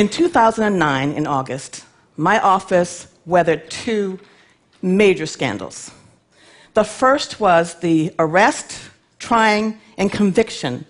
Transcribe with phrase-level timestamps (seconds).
[0.00, 1.84] In 2009, in August,
[2.16, 4.18] my office weathered two
[4.80, 5.90] major scandals.
[6.72, 8.80] The first was the arrest,
[9.18, 10.86] trying, and conviction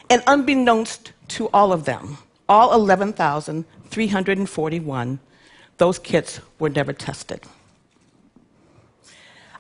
[0.09, 2.17] And unbeknownst to all of them,
[2.49, 5.21] all 11,341,
[5.81, 7.41] those kits were never tested.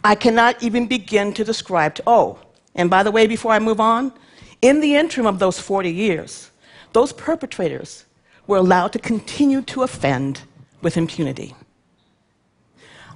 [0.04, 1.94] I cannot even begin to describe.
[1.94, 2.38] To, oh,
[2.74, 4.12] and by the way, before I move on,
[4.60, 6.50] in the interim of those 40 years,
[6.92, 8.04] those perpetrators
[8.46, 10.42] were allowed to continue to offend
[10.82, 11.54] with impunity.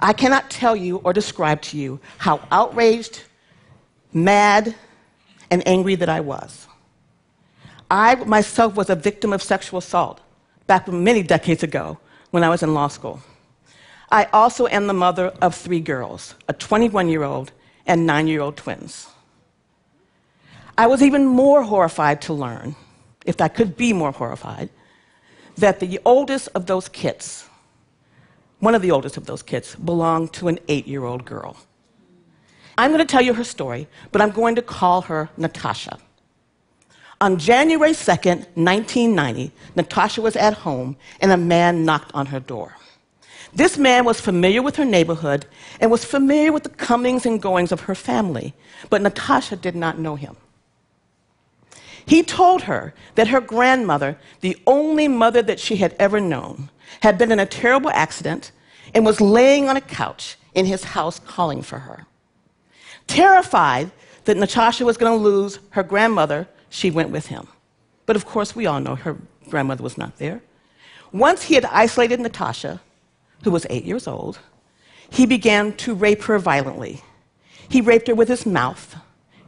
[0.00, 3.22] I cannot tell you or describe to you how outraged,
[4.14, 4.74] mad,
[5.50, 6.66] and angry that I was.
[7.90, 10.22] I myself was a victim of sexual assault
[10.66, 11.98] back many decades ago
[12.34, 13.20] when I was in law school.
[14.10, 17.52] I also am the mother of three girls a 21 year old
[17.86, 19.06] and nine year old twins.
[20.76, 22.74] I was even more horrified to learn,
[23.24, 24.68] if I could be more horrified,
[25.58, 27.48] that the oldest of those kids,
[28.58, 31.56] one of the oldest of those kids, belonged to an eight year old girl.
[32.76, 35.98] I'm going to tell you her story, but I'm going to call her Natasha.
[37.24, 42.76] On January 2nd, 1990, Natasha was at home and a man knocked on her door.
[43.54, 45.46] This man was familiar with her neighborhood
[45.80, 48.52] and was familiar with the comings and goings of her family,
[48.90, 50.36] but Natasha did not know him.
[52.04, 56.68] He told her that her grandmother, the only mother that she had ever known,
[57.00, 58.52] had been in a terrible accident
[58.94, 62.04] and was laying on a couch in his house calling for her.
[63.06, 63.90] Terrified
[64.26, 67.46] that Natasha was going to lose her grandmother, she went with him.
[68.06, 69.16] But of course, we all know her
[69.48, 70.42] grandmother was not there.
[71.12, 72.80] Once he had isolated Natasha,
[73.44, 74.38] who was eight years old,
[75.10, 77.02] he began to rape her violently.
[77.68, 78.96] He raped her with his mouth,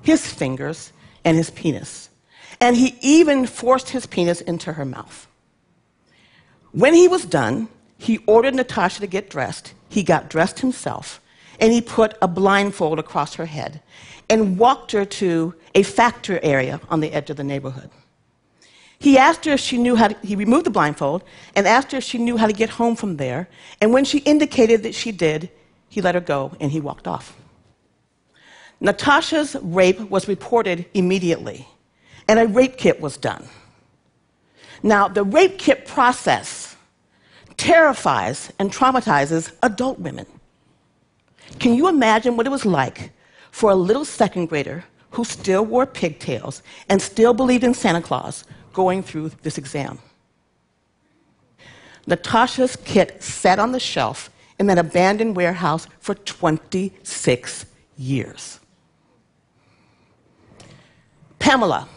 [0.02, 0.92] his fingers,
[1.24, 2.10] and his penis
[2.60, 5.26] and he even forced his penis into her mouth.
[6.72, 9.74] When he was done, he ordered Natasha to get dressed.
[9.88, 11.20] He got dressed himself,
[11.60, 13.80] and he put a blindfold across her head
[14.28, 17.90] and walked her to a factory area on the edge of the neighborhood.
[18.98, 21.22] He asked her if she knew how to, he removed the blindfold
[21.54, 23.48] and asked her if she knew how to get home from there.
[23.80, 25.50] And when she indicated that she did,
[25.88, 27.36] he let her go and he walked off.
[28.80, 31.68] Natasha's rape was reported immediately
[32.28, 33.46] and a rape kit was done.
[34.82, 36.76] Now, the rape kit process
[37.56, 40.26] terrifies and traumatizes adult women.
[41.58, 43.12] Can you imagine what it was like
[43.50, 48.44] for a little second grader who still wore pigtails and still believed in Santa Claus
[48.72, 49.98] going through this exam?
[52.06, 57.66] Natasha's kit sat on the shelf in that abandoned warehouse for 26
[57.96, 58.60] years.
[61.38, 61.88] Pamela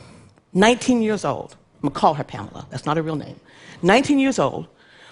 [0.54, 3.40] 19 years old, I'm gonna call her Pamela, that's not her real name,
[3.84, 4.68] 19 years old,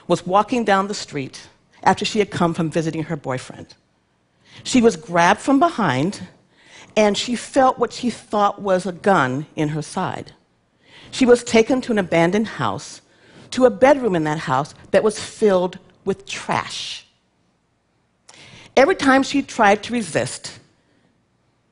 [0.08, 1.48] was walking down the street
[1.84, 3.76] after she had come from visiting her boyfriend.
[4.64, 6.28] She was grabbed from behind
[6.96, 10.34] and she felt what she thought was a gun in her side.
[11.12, 13.02] She was taken to an abandoned house,
[13.52, 17.06] to a bedroom in that house that was filled with trash.
[18.76, 20.60] Every time she tried to resist,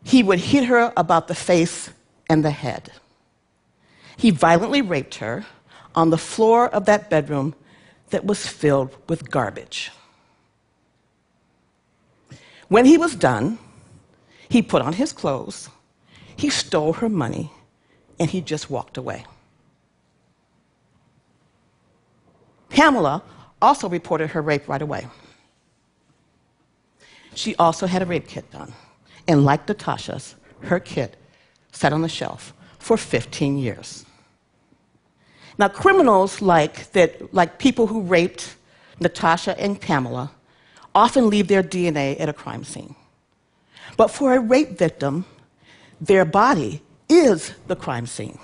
[0.04, 1.90] he would hit her about the face
[2.30, 2.92] and the head.
[4.18, 5.46] He violently raped her
[5.96, 7.56] on the floor of that bedroom
[8.12, 9.92] that was filled with garbage.
[12.68, 13.60] When he was done,
[14.50, 15.70] he put on his clothes,
[16.36, 17.52] he stole her money,
[18.20, 19.26] and he just walked away.
[22.70, 23.24] Pamela
[23.62, 25.08] also reported her rape right away.
[27.34, 28.74] She also had a rape kit done.
[29.28, 31.18] And like Natasha's, her kit
[31.72, 34.06] sat on the shelf for 15 years.
[35.58, 38.56] Now, criminals like, that, like people who raped
[39.00, 40.32] Natasha and Pamela
[40.96, 42.96] often leave their DNA at a crime scene.
[43.98, 45.26] But for a rape victim,
[46.02, 48.40] their body is the crime scene.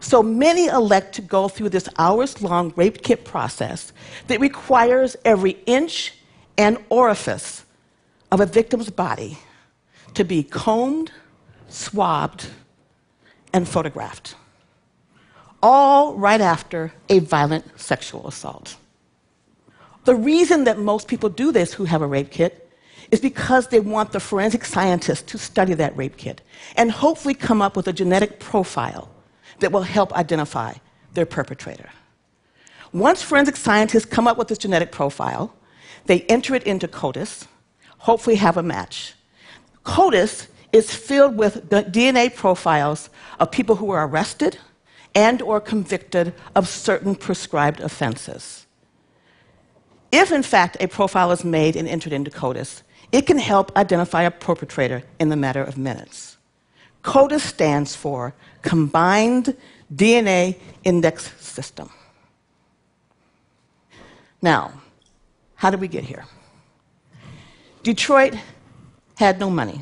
[0.00, 3.92] So many elect to go through this hours long rape kit process
[4.26, 6.14] that requires every inch
[6.58, 7.64] and orifice
[8.30, 9.38] of a victim's body
[10.14, 11.10] to be combed,
[11.68, 12.46] swabbed,
[13.52, 14.34] and photographed.
[15.62, 18.76] All right after a violent sexual assault.
[20.04, 22.70] The reason that most people do this who have a rape kit
[23.10, 26.40] is because they want the forensic scientist to study that rape kit
[26.76, 29.08] and hopefully come up with a genetic profile
[29.60, 30.74] that will help identify
[31.14, 31.90] their perpetrator.
[32.92, 35.54] Once forensic scientists come up with this genetic profile,
[36.06, 37.46] they enter it into CODIS,
[37.98, 39.14] hopefully have a match.
[39.84, 43.08] CODIS is filled with DNA profiles
[43.40, 44.58] of people who were arrested
[45.14, 48.63] and or convicted of certain prescribed offenses.
[50.16, 54.22] If in fact a profile is made and entered into CODIS, it can help identify
[54.22, 56.36] a perpetrator in the matter of minutes.
[57.02, 58.32] CODIS stands for
[58.62, 59.56] Combined
[59.92, 61.90] DNA Index System.
[64.40, 64.72] Now,
[65.56, 66.26] how did we get here?
[67.82, 68.36] Detroit
[69.18, 69.80] had no money.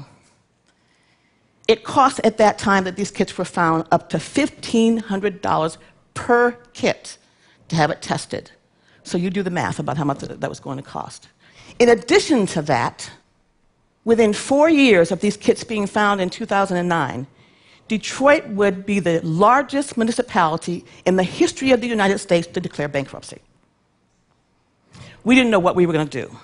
[1.68, 5.76] It cost at that time that these kits were found up to $1,500
[6.14, 7.18] per kit
[7.68, 8.50] to have it tested.
[9.04, 11.28] So you do the math about how much that was going to cost.
[11.78, 13.10] In addition to that,
[14.04, 17.26] within four years of these kits being found in 2009,
[17.88, 22.88] Detroit would be the largest municipality in the history of the United States to declare
[22.88, 23.38] bankruptcy.
[25.24, 26.36] We didn't know what we were going to do.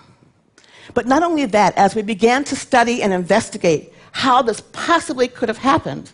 [0.94, 5.48] But not only that, as we began to study and investigate how this possibly could
[5.48, 6.12] have happened,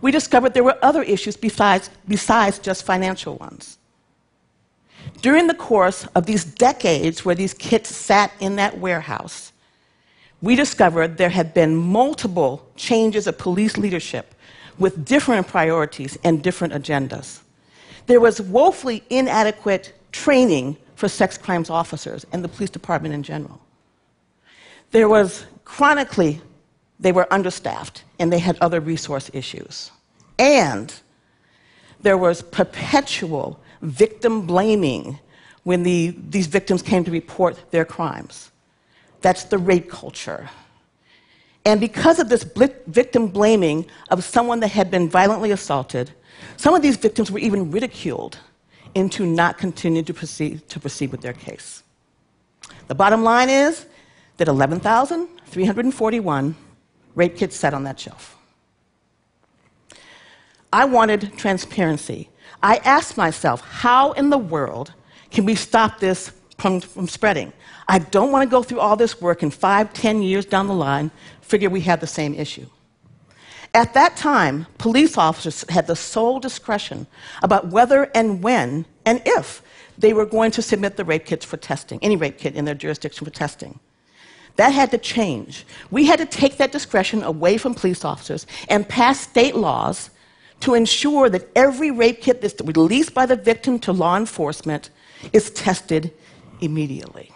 [0.00, 3.78] we discovered there were other issues besides, besides just financial ones.
[5.22, 9.52] During the course of these decades where these kits sat in that warehouse,
[10.42, 14.34] we discovered there had been multiple changes of police leadership
[14.78, 17.40] with different priorities and different agendas.
[18.06, 23.60] There was woefully inadequate training for sex crimes officers and the police department in general.
[24.90, 26.40] There was chronically,
[27.00, 29.90] they were understaffed and they had other resource issues.
[30.38, 30.94] And
[32.06, 35.18] there was perpetual victim blaming
[35.64, 38.52] when the, these victims came to report their crimes.
[39.22, 40.48] That's the rape culture.
[41.64, 42.44] And because of this
[42.86, 46.12] victim blaming of someone that had been violently assaulted,
[46.56, 48.38] some of these victims were even ridiculed
[48.94, 51.82] into not continuing to proceed, to proceed with their case.
[52.86, 53.84] The bottom line is
[54.36, 56.54] that 11,341
[57.16, 58.35] rape kits sat on that shelf.
[60.72, 62.28] I wanted transparency.
[62.62, 64.92] I asked myself, how in the world
[65.30, 67.52] can we stop this from, from spreading?
[67.88, 70.74] I don't want to go through all this work and five, ten years down the
[70.74, 72.66] line figure we have the same issue.
[73.74, 77.06] At that time, police officers had the sole discretion
[77.42, 79.62] about whether and when and if
[79.98, 82.74] they were going to submit the rape kits for testing, any rape kit in their
[82.74, 83.78] jurisdiction for testing.
[84.56, 85.66] That had to change.
[85.90, 90.10] We had to take that discretion away from police officers and pass state laws
[90.60, 94.90] to ensure that every rape kit that's released by the victim to law enforcement
[95.32, 96.12] is tested
[96.60, 97.30] immediately.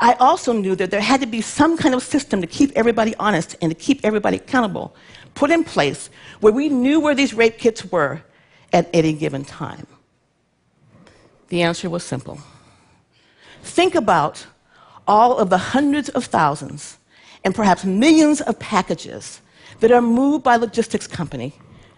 [0.00, 3.14] I also knew that there had to be some kind of system to keep everybody
[3.16, 4.94] honest and to keep everybody accountable
[5.34, 8.22] put in place where we knew where these rape kits were
[8.72, 9.86] at any given time.
[11.48, 12.38] The answer was simple.
[13.62, 14.46] Think about
[15.06, 16.98] all of the hundreds of thousands
[17.44, 19.40] and perhaps millions of packages
[19.80, 21.54] that are moved by logistics company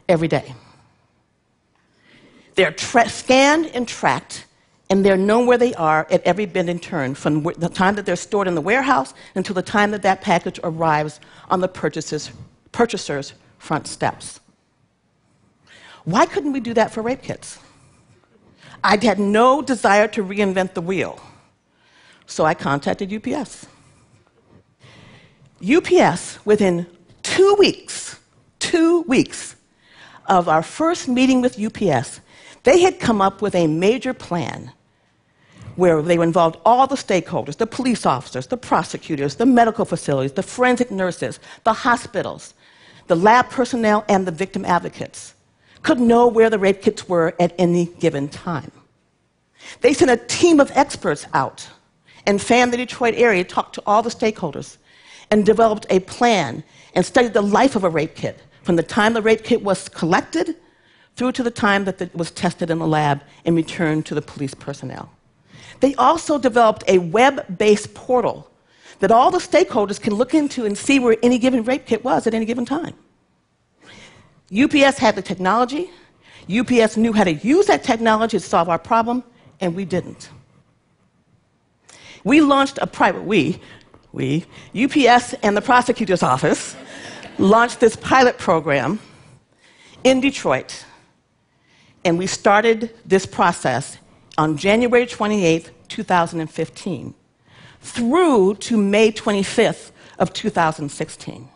[0.09, 0.55] every day.
[2.55, 4.47] They're scanned and tracked,
[4.91, 8.05] and they're known where they are at every bend and turn, from the time that
[8.05, 12.31] they're stored in the warehouse until the time that that package arrives on the purchaser's,
[12.73, 14.41] purchaser's front steps.
[16.05, 17.59] Why couldn't we do that for rape kits?
[18.83, 21.21] I had no desire to reinvent the wheel.
[22.27, 23.67] So I contacted UPS.
[25.63, 26.87] UPS, within
[27.31, 28.19] two weeks,
[28.59, 29.55] two weeks
[30.27, 32.21] of our first meeting with UPS,
[32.65, 34.73] they had come up with a major plan
[35.77, 40.43] where they involved all the stakeholders the police officers, the prosecutors, the medical facilities, the
[40.43, 42.55] forensic nurses, the hospitals,
[43.07, 45.35] the lab personnel, and the victim advocates
[45.83, 48.73] could know where the rape kits were at any given time.
[49.83, 51.69] They sent a team of experts out
[52.27, 54.79] and fanned the Detroit area, talked to all the stakeholders,
[55.31, 56.63] and developed a plan
[56.95, 59.89] and studied the life of a rape kit from the time the rape kit was
[59.89, 60.57] collected
[61.17, 64.23] through to the time that it was tested in the lab and returned to the
[64.23, 65.11] police personnel.
[65.81, 68.51] They also developed a web based portal
[69.01, 72.27] that all the stakeholders can look into and see where any given rape kit was
[72.27, 72.95] at any given time.
[74.53, 75.91] UPS had the technology,
[76.51, 79.23] UPS knew how to use that technology to solve our problem,
[79.61, 80.31] and we didn't.
[82.25, 83.61] We launched a private, we,
[84.13, 86.77] we, UPS and the prosecutor's office
[87.39, 88.99] launched this pilot program
[90.05, 90.85] in Detroit,
[92.05, 93.99] and we started this process
[94.39, 97.15] on January 28, 2015,
[97.81, 101.49] through to May 25th of 2016.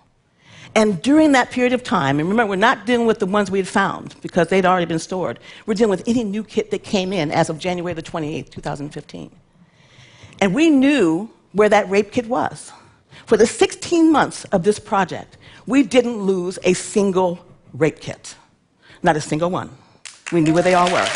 [0.77, 3.59] And during that period of time, and remember, we're not dealing with the ones we
[3.59, 5.39] had found because they'd already been stored.
[5.67, 9.31] We're dealing with any new kit that came in as of January the 28th, 2015.
[10.41, 12.71] And we knew where that rape kit was.
[13.27, 17.39] For the 16 months of this project, we didn't lose a single
[17.73, 18.37] rape kit.
[19.03, 19.71] Not a single one.
[20.33, 21.09] We knew where they all were.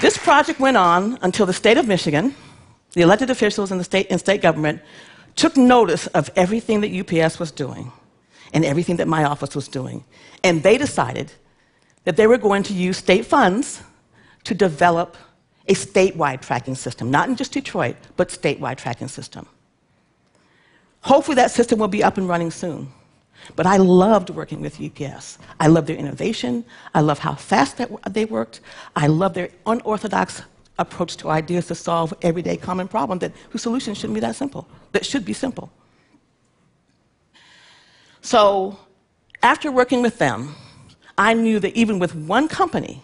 [0.00, 2.34] This project went on until the state of Michigan,
[2.92, 4.82] the elected officials in the state and state government,
[5.36, 7.92] took notice of everything that UPS was doing
[8.52, 10.04] and everything that my office was doing.
[10.44, 11.32] And they decided
[12.06, 13.82] that they were going to use state funds
[14.44, 15.16] to develop
[15.66, 19.46] a statewide tracking system, not in just Detroit, but statewide tracking system.
[21.00, 22.88] Hopefully that system will be up and running soon.
[23.56, 25.38] But I loved working with UPS.
[25.58, 26.64] I loved their innovation.
[26.94, 28.60] I love how fast they worked.
[28.94, 30.42] I love their unorthodox
[30.78, 34.68] approach to ideas to solve everyday common problems that whose solutions shouldn't be that simple,
[34.92, 35.72] that should be simple.
[38.20, 38.78] So,
[39.42, 40.54] after working with them,
[41.18, 43.02] I knew that even with one company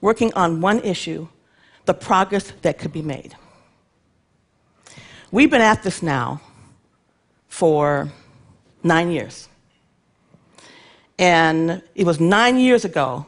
[0.00, 1.28] working on one issue,
[1.84, 3.36] the progress that could be made.
[5.30, 6.40] We've been at this now
[7.48, 8.10] for
[8.82, 9.48] nine years.
[11.18, 13.26] And it was nine years ago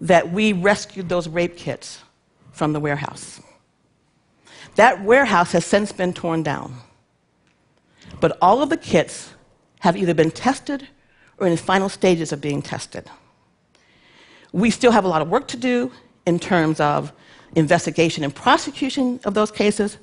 [0.00, 2.00] that we rescued those rape kits
[2.52, 3.40] from the warehouse.
[4.76, 6.76] That warehouse has since been torn down.
[8.20, 9.32] But all of the kits
[9.80, 10.88] have either been tested
[11.38, 13.10] or in the final stages of being tested.
[14.54, 15.90] We still have a lot of work to do
[16.26, 17.12] in terms of
[17.56, 19.98] investigation and prosecution of those cases,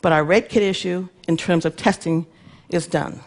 [0.00, 2.24] but our rape kit issue, in terms of testing,
[2.68, 3.18] is done.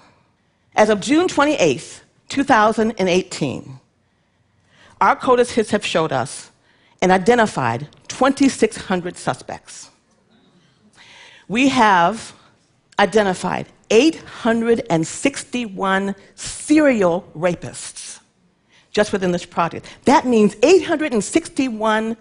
[0.78, 3.78] As of June 28, 2018,
[5.02, 6.50] our CODIS hits have showed us
[7.02, 9.90] and identified 2,600 suspects.
[11.50, 12.34] We have
[12.98, 18.09] identified 861 serial rapists
[18.92, 19.86] just within this project.
[20.06, 22.18] That means 861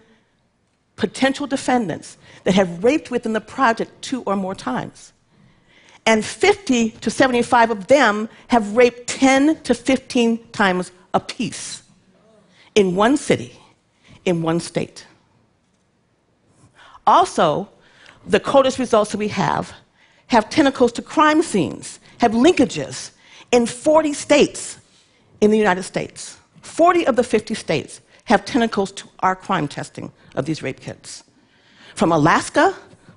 [0.96, 5.12] potential defendants that have raped within the project two or more times
[6.08, 11.82] and 50 to 75 of them have raped 10 to 15 times apiece
[12.74, 13.52] in one city,
[14.24, 15.06] in one state.
[17.06, 17.68] Also,
[18.26, 19.74] the CODIS results that we have
[20.28, 23.10] have tentacles to crime scenes, have linkages
[23.52, 24.78] in 40 states
[25.42, 26.38] in the United States.
[26.78, 31.24] 40 of the 50 states have tentacles to our crime testing of these rape kits.
[31.96, 32.72] From Alaska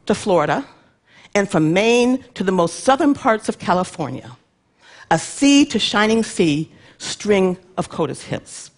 [0.08, 0.65] to Florida,
[1.36, 4.36] and from Maine to the most southern parts of California,
[5.12, 8.72] a sea to shining sea string of CODIS hits.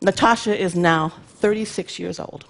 [0.00, 1.08] Natasha is now
[1.40, 2.44] 36 years old.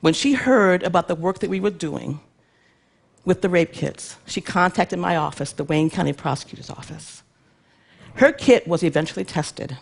[0.00, 2.20] When she heard about the work that we were doing
[3.26, 7.22] with the rape kits, she contacted my office, the Wayne County Prosecutor's Office.
[8.16, 9.76] Her kit was eventually tested,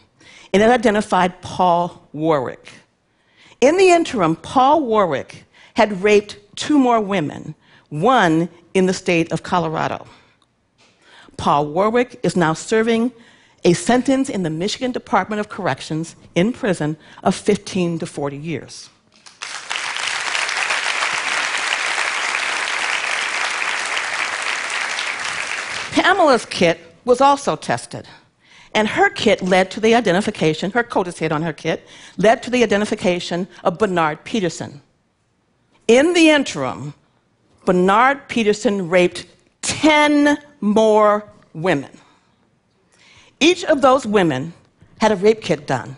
[0.52, 2.72] and it identified Paul Warwick.
[3.60, 7.54] In the interim, Paul Warwick had raped two more women,
[7.90, 10.06] one in the state of Colorado.
[11.36, 13.12] Paul Warwick is now serving
[13.64, 18.90] a sentence in the Michigan Department of Corrections in prison of 15 to 40 years.
[25.92, 28.06] Pamela's kit was also tested,
[28.74, 30.86] And her kit led to the identification, her
[31.18, 34.82] hit on her kit, led to the identification of Bernard Peterson.
[35.86, 36.94] In the interim,
[37.64, 39.26] Bernard Peterson raped
[39.62, 41.90] 10 more women.
[43.40, 44.52] Each of those women
[45.00, 45.96] had a rape kit done,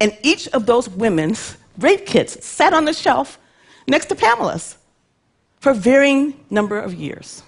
[0.00, 3.38] and each of those women's rape kits sat on the shelf
[3.86, 4.78] next to Pamela's
[5.60, 7.42] for varying number of years.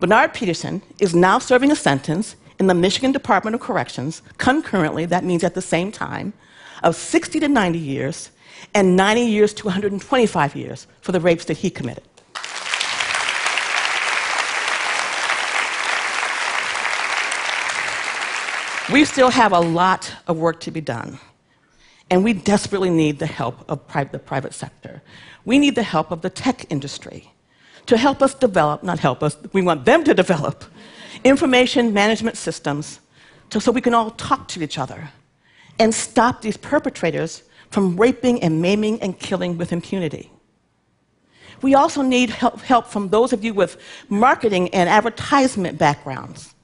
[0.00, 5.24] Bernard Peterson is now serving a sentence in the Michigan Department of Corrections, concurrently, that
[5.24, 6.32] means at the same time,
[6.82, 8.30] of 60 to 90 years
[8.74, 12.04] and 90 years to 125 years for the rapes that he committed.
[18.92, 21.18] We still have a lot of work to be done,
[22.10, 25.02] and we desperately need the help of pri- the private sector.
[25.44, 27.30] We need the help of the tech industry
[27.84, 30.64] to help us develop, not help us, we want them to develop
[31.24, 33.00] information management systems
[33.50, 35.10] to, so we can all talk to each other
[35.78, 40.30] and stop these perpetrators from raping and maiming and killing with impunity.
[41.60, 43.76] We also need help, help from those of you with
[44.08, 46.54] marketing and advertisement backgrounds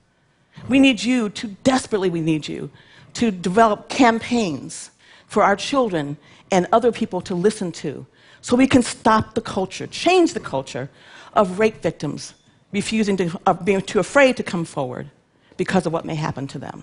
[0.69, 2.71] we need you to, desperately, we need you
[3.15, 4.91] to develop campaigns
[5.27, 6.17] for our children
[6.51, 8.07] and other people to listen to
[8.41, 10.89] so we can stop the culture, change the culture
[11.33, 12.35] of rape victims
[12.75, 15.09] refusing to, of being too afraid to come forward
[15.57, 16.83] because of what may happen to them.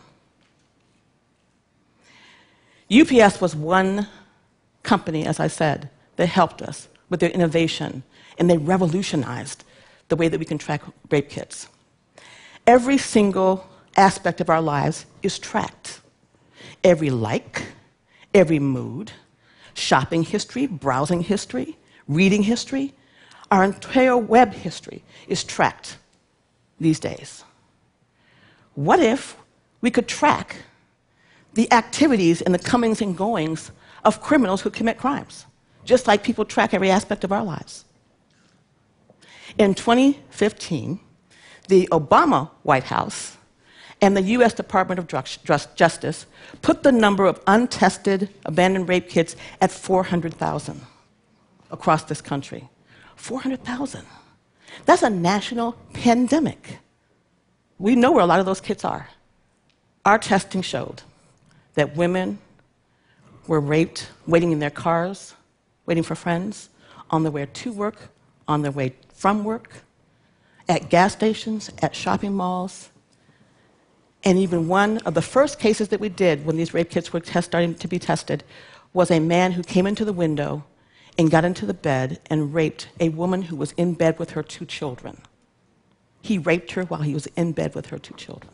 [2.89, 4.07] UPS was one
[4.83, 8.03] company, as I said, that helped us with their innovation,
[8.38, 9.65] and they revolutionized
[10.07, 11.67] the way that we can track rape kits.
[12.65, 13.67] Every single
[13.98, 16.00] aspect of our lives is tracked.
[16.86, 17.63] Every like,
[18.33, 19.12] every mood,
[19.74, 22.94] shopping history, browsing history, reading history,
[23.51, 25.98] our entire web history is tracked
[26.79, 27.44] these days.
[28.74, 29.37] What if
[29.81, 30.55] we could track
[31.53, 33.72] the activities and the comings and goings
[34.05, 35.46] of criminals who commit crimes,
[35.83, 37.85] just like people track every aspect of our lives?
[39.57, 41.00] In 2015,
[41.68, 43.37] the Obama White House
[44.00, 45.07] and the US Department of
[45.75, 46.25] Justice
[46.61, 50.81] put the number of untested abandoned rape kits at 400,000
[51.70, 52.70] across this country.
[53.22, 54.03] 400,000.
[54.86, 56.79] That's a national pandemic.
[57.77, 59.07] We know where a lot of those kits are.
[60.05, 61.03] Our testing showed
[61.75, 62.40] that women
[63.46, 65.36] were raped waiting in their cars,
[65.86, 66.70] waiting for friends,
[67.12, 68.10] on their way to work,
[68.48, 69.84] on their way from work,
[70.68, 72.90] at gas stations, at shopping malls,
[74.24, 77.20] and even one of the first cases that we did when these rape kits were
[77.20, 78.44] test, starting to be tested
[78.94, 80.64] was a man who came into the window
[81.22, 84.42] and got into the bed and raped a woman who was in bed with her
[84.42, 85.22] two children.
[86.24, 88.51] He raped her while he was in bed with her two children.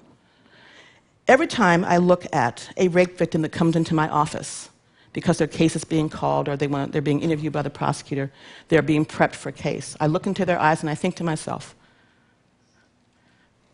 [1.29, 4.69] Every time I look at a rape victim that comes into my office
[5.13, 8.33] because their case is being called or they want, they're being interviewed by the prosecutor,
[8.67, 11.23] they're being prepped for a case, I look into their eyes and I think to
[11.23, 11.73] myself,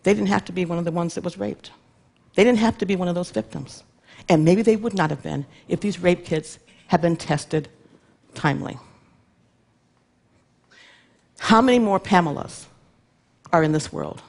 [0.04, 1.72] they didn't have to be one of the ones that was raped.
[2.36, 3.84] They didn't have to be one of those victims.
[4.30, 7.70] And maybe they would not have been if these rape kits had been tested
[8.34, 8.78] timely.
[11.40, 12.66] How many more Pamelas
[13.52, 14.22] are in this world?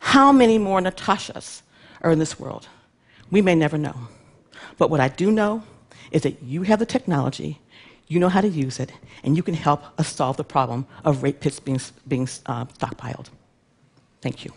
[0.00, 1.62] How many more Natashas
[2.02, 2.68] are in this world?
[3.30, 4.08] We may never know.
[4.78, 5.62] But what I do know
[6.10, 7.60] is that you have the technology,
[8.06, 8.92] you know how to use it,
[9.24, 13.28] and you can help us solve the problem of rape kits being, being uh, stockpiled.
[14.20, 14.52] Thank you.